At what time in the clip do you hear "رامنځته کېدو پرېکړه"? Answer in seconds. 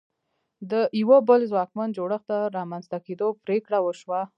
2.57-3.77